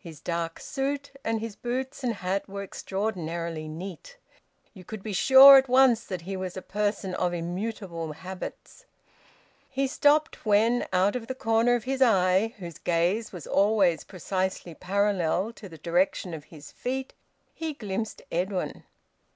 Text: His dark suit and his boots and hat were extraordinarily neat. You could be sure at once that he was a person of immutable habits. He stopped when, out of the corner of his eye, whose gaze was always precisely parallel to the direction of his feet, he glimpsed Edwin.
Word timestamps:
His 0.00 0.18
dark 0.20 0.58
suit 0.58 1.12
and 1.24 1.38
his 1.38 1.54
boots 1.54 2.02
and 2.02 2.14
hat 2.14 2.48
were 2.48 2.64
extraordinarily 2.64 3.68
neat. 3.68 4.16
You 4.74 4.82
could 4.82 5.04
be 5.04 5.12
sure 5.12 5.56
at 5.56 5.68
once 5.68 6.02
that 6.04 6.22
he 6.22 6.36
was 6.36 6.56
a 6.56 6.62
person 6.62 7.14
of 7.14 7.32
immutable 7.32 8.10
habits. 8.10 8.86
He 9.70 9.86
stopped 9.86 10.44
when, 10.44 10.88
out 10.92 11.14
of 11.14 11.28
the 11.28 11.32
corner 11.36 11.76
of 11.76 11.84
his 11.84 12.02
eye, 12.02 12.56
whose 12.58 12.78
gaze 12.78 13.30
was 13.30 13.46
always 13.46 14.02
precisely 14.02 14.74
parallel 14.74 15.52
to 15.52 15.68
the 15.68 15.78
direction 15.78 16.34
of 16.34 16.46
his 16.46 16.72
feet, 16.72 17.14
he 17.54 17.72
glimpsed 17.72 18.22
Edwin. 18.32 18.82